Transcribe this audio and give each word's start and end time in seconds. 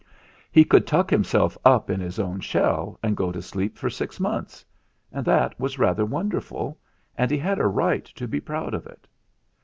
He 0.51 0.65
could 0.65 0.87
tuck 0.87 1.11
himself 1.11 1.55
up 1.63 1.91
in 1.91 1.99
his 1.99 2.17
own 2.17 2.39
shell 2.39 2.97
and 3.03 3.15
go 3.15 3.31
to 3.31 3.39
sleep 3.39 3.77
for 3.77 3.87
six 3.91 4.19
months; 4.19 4.65
and 5.11 5.23
that 5.25 5.59
was 5.59 5.77
rather 5.77 6.05
wonderful, 6.05 6.79
and 7.15 7.29
he 7.29 7.37
had 7.37 7.59
a 7.59 7.67
right 7.67 8.05
to 8.05 8.27
be 8.27 8.39
proud 8.41 8.73
of 8.73 8.87
it. 8.87 9.07